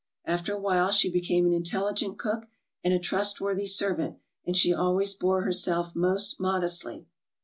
[0.25, 2.47] After a while she became an intelli gent cook,
[2.83, 7.05] and a trustworthy servant, and she always bore herself most modestly.